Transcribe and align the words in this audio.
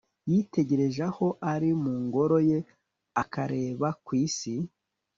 yitegereje 0.29 1.01
aho 1.09 1.27
ari 1.53 1.69
mu 1.81 1.93
ngoro 2.05 2.37
ye, 2.49 2.59
akareba 3.21 3.87
ku 4.05 4.11
isi 4.25 4.55